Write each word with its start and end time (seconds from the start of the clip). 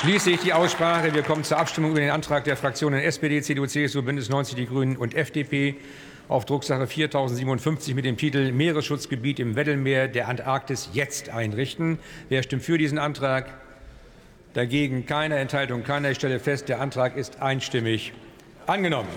Schließe 0.00 0.30
ich 0.30 0.40
die 0.40 0.52
Aussprache. 0.52 1.12
Wir 1.12 1.24
kommen 1.24 1.42
zur 1.42 1.58
Abstimmung 1.58 1.90
über 1.90 1.98
den 1.98 2.10
Antrag 2.10 2.44
der 2.44 2.56
Fraktionen 2.56 3.00
SPD, 3.00 3.42
CDU, 3.42 3.66
CSU, 3.66 4.00
Bündnis 4.00 4.28
90 4.28 4.54
Die 4.54 4.66
Grünen 4.66 4.96
und 4.96 5.12
FDP 5.12 5.74
auf 6.28 6.44
Drucksache 6.44 6.86
4057 6.86 7.96
mit 7.96 8.04
dem 8.04 8.16
Titel 8.16 8.52
Meeresschutzgebiet 8.52 9.40
im 9.40 9.56
Weddellmeer 9.56 10.06
der 10.06 10.28
Antarktis 10.28 10.90
jetzt 10.92 11.30
einrichten. 11.30 11.98
Wer 12.28 12.44
stimmt 12.44 12.62
für 12.62 12.78
diesen 12.78 12.98
Antrag? 12.98 13.46
Dagegen 14.54 15.04
keine 15.04 15.36
Enthaltung, 15.36 15.82
keiner. 15.82 16.12
Ich 16.12 16.18
stelle 16.18 16.38
fest, 16.38 16.68
der 16.68 16.80
Antrag 16.80 17.16
ist 17.16 17.42
einstimmig 17.42 18.12
angenommen. 18.68 19.08